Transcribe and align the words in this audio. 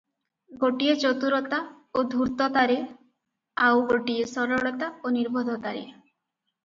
ଗୋଟିଏ 0.61 0.93
ଚତୁରତା 1.03 1.59
ଓ 1.99 2.03
ଧୂର୍ତ୍ତତାରେ, 2.13 2.79
ଆଉ 3.67 3.87
ଗୋଟିଏ 3.93 4.25
ସରଳତା 4.33 4.93
ଓ 5.03 5.17
ନିର୍ବୋଧତାରେ। 5.19 5.89